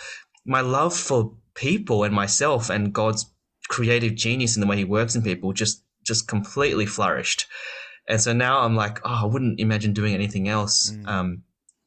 [0.45, 3.25] my love for people and myself and God's
[3.69, 7.47] creative genius in the way He works in people just just completely flourished.
[8.09, 10.91] And so now I'm like, oh, I wouldn't imagine doing anything else.
[10.91, 11.07] Mm.
[11.07, 11.43] Um,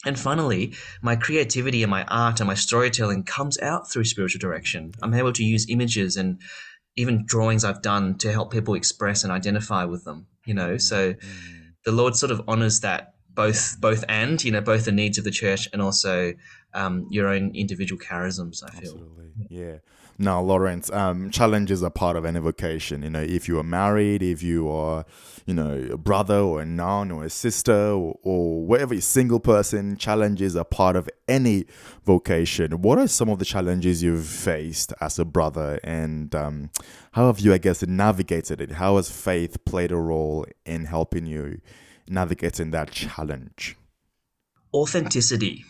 [0.05, 4.93] and finally, my creativity and my art and my storytelling comes out through spiritual direction.
[5.01, 6.39] I'm able to use images and
[6.95, 10.27] even drawings I've done to help people express and identify with them.
[10.45, 11.59] You know, so mm-hmm.
[11.85, 15.23] the Lord sort of honors that both both and you know both the needs of
[15.23, 16.33] the church and also
[16.73, 18.63] um, your own individual charisms.
[18.63, 18.91] I feel.
[18.91, 19.31] Absolutely.
[19.49, 19.77] Yeah.
[20.21, 23.01] Now, Lawrence, um, challenges are part of any vocation.
[23.01, 25.03] You know, if you are married, if you are,
[25.47, 29.39] you know, a brother or a nun or a sister or, or whatever, a single
[29.39, 31.65] person, challenges are part of any
[32.05, 32.83] vocation.
[32.83, 36.69] What are some of the challenges you've faced as a brother, and um,
[37.13, 38.73] how have you, I guess, navigated it?
[38.73, 41.61] How has faith played a role in helping you
[42.11, 43.77] navigating that challenge?
[44.73, 45.65] Authenticity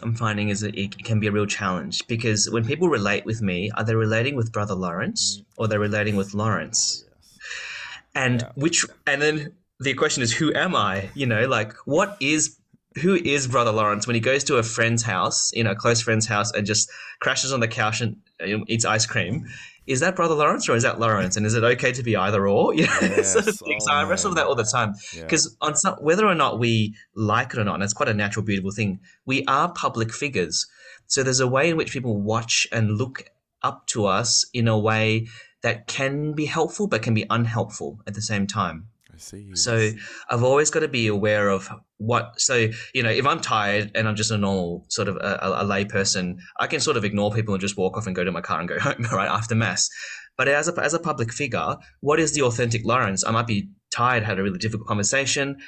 [0.00, 3.42] I'm finding is that it can be a real challenge because when people relate with
[3.42, 7.04] me, are they relating with Brother Lawrence or they're relating with Lawrence?
[7.04, 8.48] Oh, and yeah.
[8.54, 11.10] which, and then the question is, who am I?
[11.14, 12.56] You know, like what is,
[13.02, 16.00] who is Brother Lawrence when he goes to a friend's house, you know, a close
[16.00, 19.46] friend's house and just crashes on the couch and uh, eats ice cream?
[19.86, 21.36] Is that brother Lawrence or is that Lawrence?
[21.36, 22.74] And is it okay to be either or?
[22.82, 23.32] You know, yes.
[23.32, 23.60] sort of.
[23.64, 25.68] Oh, so I wrestle with that all the time because yeah.
[25.68, 28.44] on some, whether or not we like it or not, and it's quite a natural,
[28.44, 29.00] beautiful thing.
[29.26, 30.66] We are public figures,
[31.06, 33.24] so there's a way in which people watch and look
[33.62, 35.28] up to us in a way
[35.62, 38.88] that can be helpful but can be unhelpful at the same time.
[39.22, 39.54] See.
[39.54, 39.90] So
[40.30, 42.40] I've always got to be aware of what.
[42.40, 45.64] So you know, if I'm tired and I'm just a normal sort of a, a,
[45.64, 48.32] lay person, I can sort of ignore people and just walk off and go to
[48.32, 49.88] my car and go home right after mass.
[50.36, 53.24] But as a as a public figure, what is the authentic Lawrence?
[53.24, 55.58] I might be tired, had a really difficult conversation,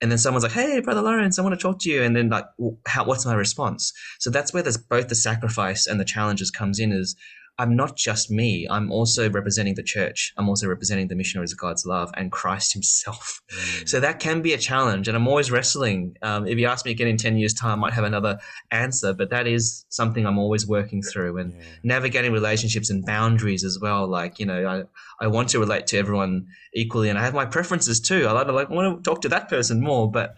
[0.00, 2.30] and then someone's like, "Hey, brother Lawrence, I want to talk to you," and then
[2.30, 2.46] like,
[2.86, 3.92] how, what's my response?
[4.18, 6.90] So that's where there's both the sacrifice and the challenges comes in.
[6.90, 7.14] Is
[7.58, 8.66] I'm not just me.
[8.68, 10.32] I'm also representing the church.
[10.36, 13.40] I'm also representing the missionaries of God's love and Christ Himself.
[13.52, 13.88] Mm.
[13.88, 16.16] So that can be a challenge, and I'm always wrestling.
[16.22, 18.38] Um, if you ask me again in ten years' time, I might have another
[18.70, 19.12] answer.
[19.12, 21.64] But that is something I'm always working through and yeah.
[21.82, 24.08] navigating relationships and boundaries as well.
[24.08, 27.46] Like you know, I I want to relate to everyone equally, and I have my
[27.46, 28.26] preferences too.
[28.26, 30.34] I like, like I want to talk to that person more, but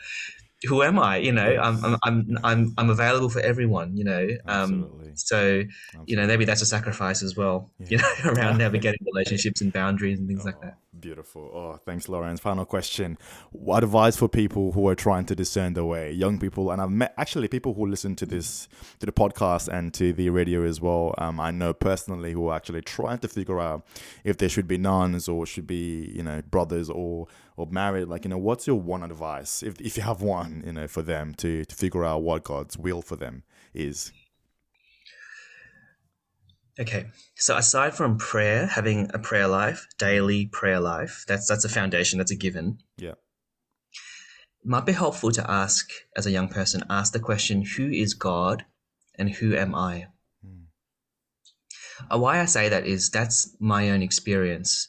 [0.64, 1.18] who am I?
[1.18, 4.28] You know, I'm, I'm, I'm, I'm, I'm available for everyone, you know.
[4.46, 6.04] Um, so, Absolutely.
[6.06, 7.86] you know, maybe that's a sacrifice as well, yeah.
[7.90, 10.78] you know, around navigating relationships and boundaries and things oh, like that.
[10.98, 11.42] Beautiful.
[11.54, 12.40] Oh, thanks, Lawrence.
[12.40, 13.18] Final question.
[13.52, 16.10] What advice for people who are trying to discern the way?
[16.10, 18.66] Young people, and I've met actually people who listen to this,
[19.00, 21.14] to the podcast and to the radio as well.
[21.18, 23.86] Um, I know personally who are actually trying to figure out
[24.24, 28.08] if they should be nuns or should be, you know, brothers or or married.
[28.08, 31.02] Like, you know, what's your one advice, if, if you have one, you know, for
[31.02, 33.42] them to, to figure out what God's will for them
[33.74, 34.12] is?
[36.78, 41.70] Okay, so aside from prayer, having a prayer life, daily prayer life, that's that's a
[41.70, 42.78] foundation, that's a given.
[42.98, 43.14] Yeah.
[44.62, 45.88] It might be helpful to ask,
[46.18, 48.66] as a young person, ask the question, who is God
[49.18, 50.08] and who am I?
[50.44, 52.20] Mm.
[52.20, 54.86] Why I say that is that's my own experience.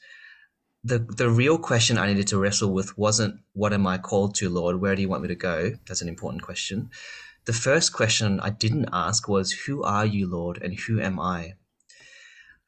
[0.87, 4.49] The, the real question I needed to wrestle with wasn't, what am I called to,
[4.49, 4.79] Lord?
[4.79, 5.73] Where do you want me to go?
[5.85, 6.91] That's an important question.
[7.43, 11.55] The first question I didn't ask was, who are you, Lord, and who am I?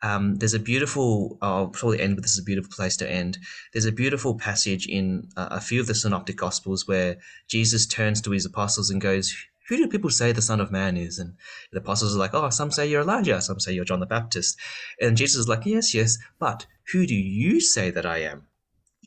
[0.01, 3.38] Um, there's a beautiful, I'll probably end with this is a beautiful place to end.
[3.71, 8.19] There's a beautiful passage in uh, a few of the synoptic gospels where Jesus turns
[8.21, 9.34] to his apostles and goes,
[9.69, 11.19] Who do people say the Son of Man is?
[11.19, 11.36] And
[11.71, 14.58] the apostles are like, Oh, some say you're Elijah, some say you're John the Baptist.
[14.99, 18.47] And Jesus is like, Yes, yes, but who do you say that I am?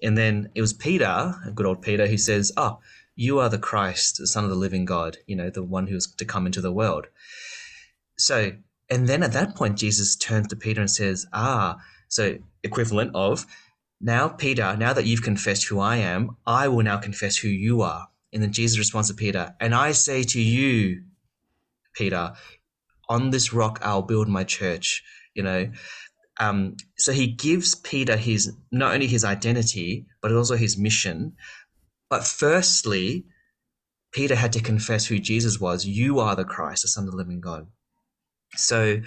[0.03, 2.81] And then it was Peter, good old Peter, who says, Oh,
[3.15, 5.97] you are the Christ, the Son of the living God, you know, the one who
[5.97, 7.07] is to come into the world.
[8.17, 8.53] So
[8.93, 13.47] and then at that point, Jesus turns to Peter and says, Ah, so equivalent of,
[14.03, 17.81] Now, Peter, now that you've confessed who I am, I will now confess who you
[17.81, 18.09] are.
[18.33, 21.03] And then Jesus responds to Peter, And I say to you,
[21.95, 22.33] Peter,
[23.09, 25.03] on this rock I'll build my church.
[25.35, 25.71] You know,
[26.41, 31.35] um, so he gives Peter his not only his identity but also his mission.
[32.09, 33.25] But firstly,
[34.13, 35.87] Peter had to confess who Jesus was.
[35.87, 37.67] You are the Christ, the Son of the Living God.
[38.55, 39.01] So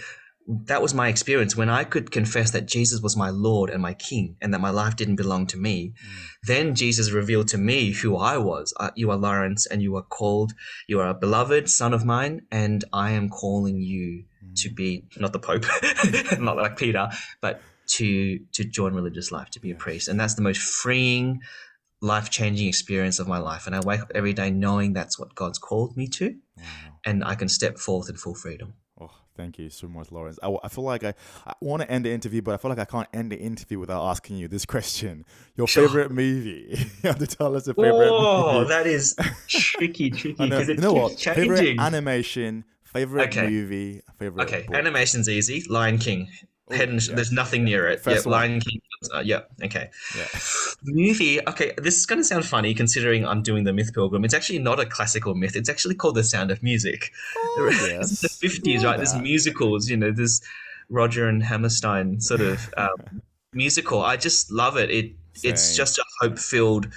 [0.47, 3.93] that was my experience when I could confess that Jesus was my Lord and my
[3.93, 5.93] King and that my life didn't belong to me.
[5.97, 6.25] Mm.
[6.43, 8.73] Then Jesus revealed to me who I was.
[8.79, 10.53] Uh, you are Lawrence and you are called,
[10.88, 14.55] you are a beloved son of mine, and I am calling you mm.
[14.62, 15.65] to be not the Pope,
[16.39, 17.10] not like Peter,
[17.41, 20.08] but to to join religious life, to be a priest.
[20.08, 21.41] And that's the most freeing,
[22.01, 23.65] life changing experience of my life.
[23.65, 26.63] And I wake up every day knowing that's what God's called me to, wow.
[27.03, 28.75] and I can step forth in full freedom.
[29.35, 30.39] Thank you so much, Lawrence.
[30.41, 31.13] I, I feel like I,
[31.45, 33.79] I want to end the interview, but I feel like I can't end the interview
[33.79, 35.25] without asking you this question.
[35.55, 36.67] Your favorite movie?
[37.03, 38.69] you have to tell us a favorite Oh, movie.
[38.69, 39.15] that is
[39.47, 40.33] tricky, tricky.
[40.33, 41.17] Because you know what?
[41.17, 41.43] Changing.
[41.55, 43.47] Favorite animation, favorite okay.
[43.49, 44.43] movie, favorite.
[44.43, 44.75] Okay, book.
[44.75, 45.63] animation's easy.
[45.69, 46.29] Lion King.
[46.71, 47.15] Oh, Head and, yeah.
[47.15, 47.99] There's nothing near it.
[47.99, 48.81] First yeah, Lion King.
[49.13, 49.41] Uh, yeah.
[49.63, 49.89] Okay.
[50.17, 50.27] Yeah.
[50.84, 51.39] Movie.
[51.47, 51.73] Okay.
[51.77, 54.25] This is going to sound funny considering I'm doing the Myth Pilgrim.
[54.25, 55.55] It's actually not a classical myth.
[55.55, 57.12] It's actually called The Sound of Music.
[57.38, 58.21] Oh, yes.
[58.21, 58.84] the 50s, right?
[58.84, 58.97] That.
[58.97, 59.89] There's musicals.
[59.89, 60.41] You know, there's
[60.89, 63.21] Roger and Hammerstein sort of um,
[63.53, 64.01] musical.
[64.01, 64.89] I just love it.
[64.89, 65.51] It Same.
[65.51, 66.88] it's just a hope filled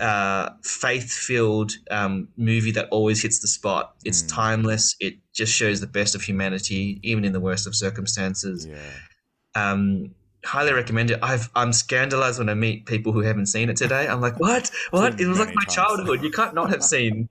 [0.00, 3.94] uh, faith filled um, movie that always hits the spot.
[4.04, 4.28] It's mm.
[4.28, 4.96] timeless.
[4.98, 8.66] It just shows the best of humanity, even in the worst of circumstances.
[8.66, 8.78] Yeah.
[9.54, 11.18] Um, highly recommend it.
[11.22, 14.08] I've, I'm scandalized when I meet people who haven't seen it today.
[14.08, 14.70] I'm like, what?
[14.90, 15.20] What?
[15.20, 16.22] It was like my childhood.
[16.22, 17.28] You can't not have seen,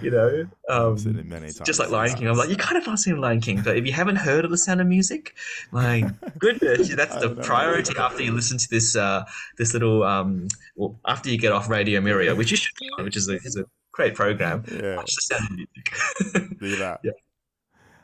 [0.00, 1.60] you know, um, seen it many times.
[1.60, 2.28] just like Lion King.
[2.28, 4.50] I'm like, you kind of not seen Lion King, but if you haven't heard of
[4.50, 5.34] The Sound of Music,
[5.72, 9.24] my goodness, that's the priority after you listen to this uh,
[9.58, 13.28] this little um, well, after you get off Radio Maria, which you should, which is
[13.28, 14.64] a, is a great program.
[14.70, 14.96] Yeah.
[14.96, 16.58] Watch The Sound of Music.
[16.60, 17.00] Do that.
[17.04, 17.12] Yeah.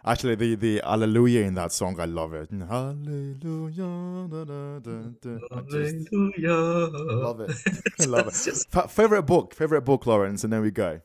[0.05, 2.51] Actually, the the Hallelujah in that song, I love it.
[2.51, 6.89] Hallelujah, da, da, da, Hallelujah.
[7.17, 7.51] love it.
[8.01, 8.35] I love it.
[8.45, 8.69] Just...
[8.75, 11.01] F- favorite book, favorite book, Lawrence, and there we go.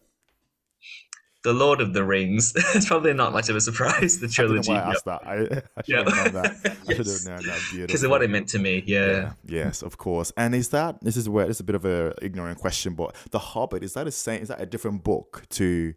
[1.44, 2.54] The Lord of the Rings.
[2.74, 4.20] it's probably not much of a surprise.
[4.20, 4.72] The trilogy.
[4.72, 5.28] I, I asked that.
[5.28, 6.08] I, I should yep.
[6.08, 6.78] have known that.
[6.88, 7.60] I should have known that.
[7.76, 8.82] Because of what it meant to me.
[8.86, 9.08] Yeah.
[9.08, 9.34] yeah.
[9.46, 10.32] Yes, of course.
[10.38, 13.40] And is that this is where is a bit of a ignorant question, but The
[13.40, 14.42] Hobbit is that a same?
[14.42, 15.94] Is that a different book to?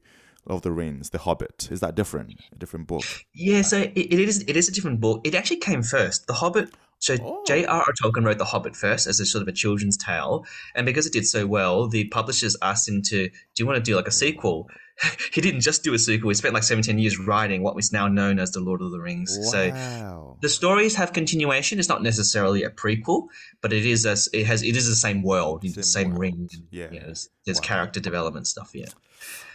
[0.47, 1.69] Of the Rings, The Hobbit.
[1.71, 2.41] Is that different?
[2.53, 3.05] A different book?
[3.35, 4.43] Yeah, so it, it is.
[4.43, 5.21] It is a different book.
[5.25, 6.27] It actually came first.
[6.27, 6.71] The Hobbit.
[6.99, 7.43] So oh.
[7.47, 7.93] J.R.R.
[8.03, 11.13] Tolkien wrote The Hobbit first as a sort of a children's tale, and because it
[11.13, 14.13] did so well, the publishers asked him to, "Do you want to do like a
[14.13, 14.69] sequel?"
[15.33, 16.31] he didn't just do a sequel.
[16.31, 18.99] He spent like 17 years writing what was now known as the Lord of the
[18.99, 19.37] Rings.
[19.39, 19.51] Wow.
[19.51, 21.79] So the stories have continuation.
[21.79, 23.27] It's not necessarily a prequel,
[23.61, 26.21] but it is a, it has it is the same world, same the same world.
[26.21, 26.49] ring.
[26.71, 27.67] Yeah, yeah there's, there's wow.
[27.67, 28.71] character development stuff.
[28.73, 28.87] Yeah.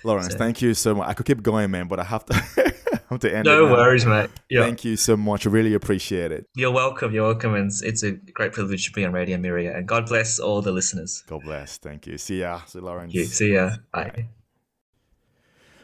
[0.04, 0.38] Lawrence, so.
[0.38, 1.08] thank you so much.
[1.08, 2.34] I could keep going, man, but I have to
[3.10, 3.48] have to end.
[3.48, 3.52] It.
[3.52, 4.30] No worries, mate.
[4.50, 4.62] Yeah.
[4.62, 5.46] Thank you so much.
[5.46, 6.48] I really appreciate it.
[6.56, 7.14] You're welcome.
[7.14, 9.78] You're welcome, and it's a great privilege to be on Radio Maria.
[9.78, 11.24] And God bless all the listeners.
[11.28, 11.78] God bless.
[11.78, 12.18] Thank you.
[12.18, 12.62] See ya.
[12.66, 13.14] See Lawrence.
[13.14, 13.26] You.
[13.26, 13.76] See ya.
[13.94, 14.28] Bye.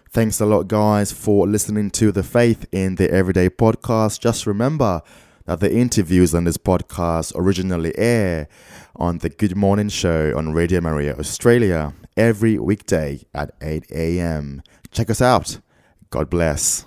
[0.10, 4.20] Thanks a lot, guys, for listening to the Faith in the Everyday podcast.
[4.20, 5.02] Just remember
[5.48, 8.48] that the interviews on this podcast originally air
[8.98, 14.62] on the Good Morning Show on Radio Maria Australia every weekday at 8 a.m.
[14.92, 15.60] Check us out.
[16.10, 16.86] God bless.